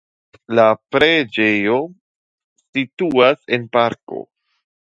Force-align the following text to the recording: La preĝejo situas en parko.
La 0.59 0.63
preĝejo 0.95 1.77
situas 2.79 3.41
en 3.59 3.69
parko. 3.79 4.27